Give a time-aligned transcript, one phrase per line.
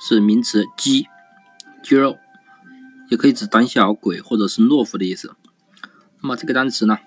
[0.00, 1.08] 是名词，鸡，
[1.82, 2.18] 鸡肉，
[3.08, 5.34] 也可以指胆小鬼或者是懦夫的意思。
[6.20, 6.98] 那么这个单词呢，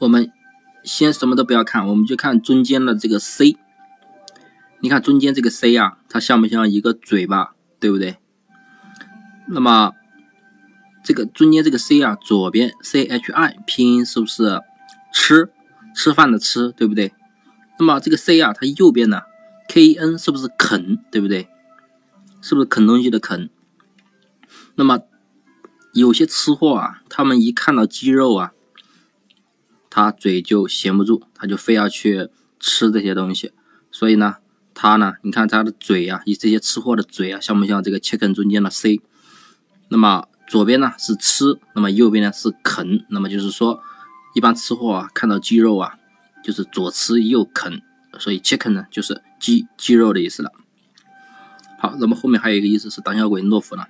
[0.00, 0.32] 我们
[0.82, 3.58] 先什么都不要看，我们就看中间的这个 c。
[4.80, 8.16] 你看中间这个 c 啊，它像不像一个嘴巴，对不对？
[9.48, 9.92] 那么，
[11.08, 14.60] 这个中间这个 c 啊，左边 c h i 拼音是不是
[15.10, 15.50] 吃
[15.94, 17.14] 吃饭的吃，对不对？
[17.78, 19.22] 那么这个 c 啊，它右边呢
[19.70, 21.48] k e n 是不是啃，对不对？
[22.42, 23.48] 是不是啃东西的啃？
[24.74, 25.00] 那么
[25.94, 28.52] 有些吃货啊，他们一看到鸡肉啊，
[29.88, 32.28] 他嘴就闲不住，他就非要去
[32.60, 33.52] 吃这些东西。
[33.90, 34.36] 所以呢，
[34.74, 39.00] 他呢，你看他的嘴啊，以这些吃货的嘴啊，像不像这个 chicken 中间的 c？
[39.88, 43.80] 那么左边呢是吃，那么右边呢是啃，那么就是说，
[44.34, 45.98] 一般吃货啊看到鸡肉啊，
[46.42, 47.82] 就是左吃右啃，
[48.18, 50.50] 所以 chicken 呢就是鸡鸡肉的意思了。
[51.78, 53.84] 好，那么后面还有一个意思是胆小鬼懦夫呢。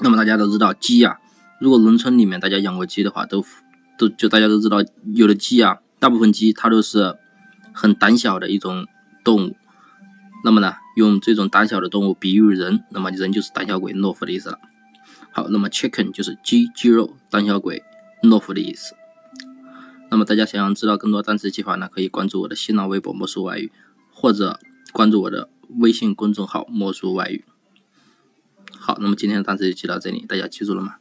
[0.00, 1.18] 那么大家都知道鸡啊，
[1.60, 3.44] 如果农村里面大家养过鸡的话，都
[3.98, 4.78] 都就大家都知道，
[5.14, 7.16] 有的鸡啊，大部分鸡它都是
[7.74, 8.86] 很胆小的一种
[9.22, 9.56] 动物。
[10.42, 14.58] 那么呢，用这种胆小的动物比喻人，那么人就是胆小鬼懦夫的意思了。
[15.36, 17.84] 好，那么 chicken 就是鸡、鸡肉、胆小鬼、
[18.22, 18.94] 懦夫的意思。
[20.10, 23.70] 那么大家想要知道更多单词记法呢，可以关注我的新浪微博“魔术外语”，
[24.10, 24.58] 或者
[24.94, 27.44] 关注我的微信公众号“魔术外语”。
[28.80, 30.94] 好，那么今天的单词就记到这里，大家记住了吗？